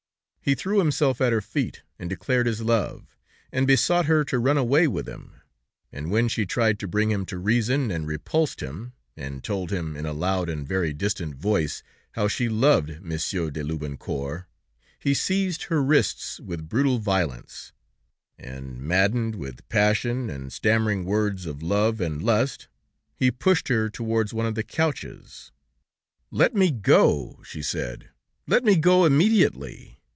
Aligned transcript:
He 0.43 0.55
threw 0.55 0.79
himself 0.79 1.21
at 1.21 1.31
her 1.31 1.39
feet 1.39 1.83
and 1.99 2.09
declared 2.09 2.47
his 2.47 2.61
love, 2.63 3.15
and 3.51 3.67
besought 3.67 4.07
her 4.07 4.23
to 4.25 4.39
run 4.39 4.57
away 4.57 4.87
with 4.87 5.07
him, 5.07 5.39
and 5.91 6.09
when 6.09 6.27
she 6.27 6.47
tried 6.47 6.79
to 6.79 6.87
bring 6.87 7.11
him 7.11 7.27
to 7.27 7.37
reason 7.37 7.91
and 7.91 8.07
repulsed 8.07 8.59
him, 8.59 8.93
and 9.15 9.43
told 9.43 9.69
him 9.71 9.95
in 9.95 10.07
a 10.07 10.13
loud 10.13 10.49
and 10.49 10.67
very 10.67 10.93
distinct 10.93 11.37
voice, 11.37 11.83
how 12.13 12.27
she 12.27 12.49
loved 12.49 13.01
Monsieur 13.03 13.51
de 13.51 13.63
Loubancourt, 13.63 14.45
he 14.97 15.13
seized 15.13 15.65
her 15.65 15.81
wrists 15.81 16.39
with 16.39 16.67
brutal 16.67 16.97
violence, 16.97 17.71
and 18.39 18.79
maddened 18.81 19.35
with 19.35 19.69
passion 19.69 20.31
and 20.31 20.51
stammering 20.51 21.05
words 21.05 21.45
of 21.45 21.61
love 21.61 22.01
and 22.01 22.19
lust, 22.23 22.67
he 23.15 23.29
pushed 23.29 23.67
her 23.67 23.91
towards 23.91 24.33
one 24.33 24.47
of 24.47 24.55
the 24.55 24.63
couches. 24.63 25.51
"Let 26.31 26.55
me 26.55 26.71
go," 26.71 27.41
she 27.45 27.61
said, 27.61 28.09
"let 28.47 28.63
me 28.65 28.75
go 28.75 29.05
immediately 29.05 29.99